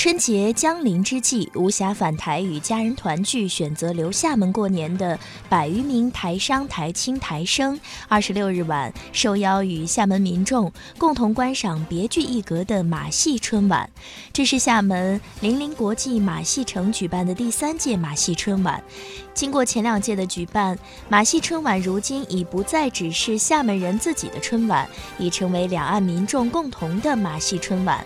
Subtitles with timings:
[0.00, 7.78] 春节将临之际，无暇返台与家人团聚，选择留厦门过年的百余名台商、台青、台生，
[8.08, 13.90] 二十六日晚受邀与厦门民众共同观赏别具一格的马戏春晚。
[14.32, 18.82] 这是厦门零陵国际马戏城举办的第三届马戏春晚。
[19.34, 20.78] 经过前两届的举办，
[21.10, 24.88] 马戏春晚如今已不再只是厦门人自己的春晚，
[25.18, 28.02] 已成为两岸民众共同的马戏春晚。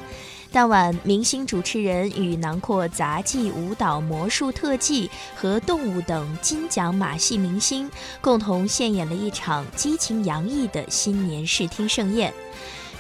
[0.55, 7.91] 当晚，明星主持人与囊括杂技、舞蹈、魔术、特技和动物等金奖马戏明星，
[8.21, 12.33] 共同献演了一场激情洋溢的新年视听盛宴。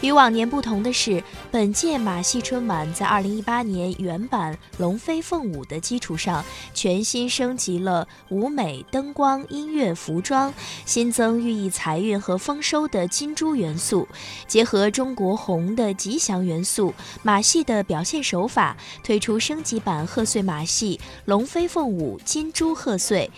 [0.04, 10.52] 与往年不同的是，本届马戏春晚在2018年原版龙飞凤舞的基础上，全新升级了舞美、灯光、音乐、服装，
[10.84, 14.06] 新增寓意财运和丰收的金珠元素，
[14.46, 16.92] 结合中国红的吉祥元素，
[17.22, 23.30] 马戏的表现手法，推出升级版贺岁马戏“龙飞凤舞，金珠贺岁”，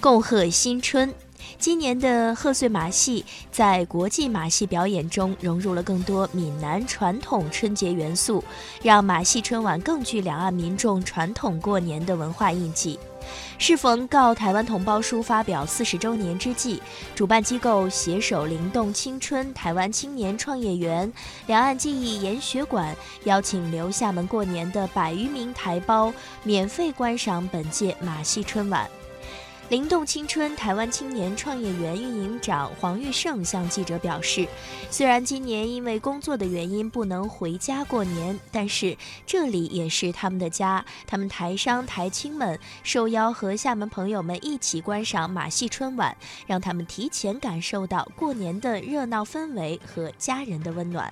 [0.00, 1.12] 共贺新春。
[1.58, 8.42] 今年的贺岁马戏在国际马戏表演中融入了更多闽南传统春节元素，
[8.82, 12.98] 让马戏春晚更具两岸民众传统过年的文化印记。
[13.56, 16.82] 适逢告台湾同胞书发表四十周年之际，
[17.14, 21.10] 主办机构携手灵动青春台湾青年创业园、
[21.46, 28.86] 两岸记忆研学馆，邀请留厦门过年的百余名台胞免费观赏本届马戏春晚。
[29.70, 34.46] 灵动青春台湾青年创业园运营长黄玉胜向记者表示，
[34.90, 38.94] 虽然今年因为工作的原因不能回家过年，但是
[39.26, 40.84] 这里也是他们的家。
[41.06, 46.14] 他们台商台青们受邀和厦门朋友们一起观赏马戏春晚，
[46.46, 51.10] 让他们提前感受到过年的热闹氛围和家人的温暖。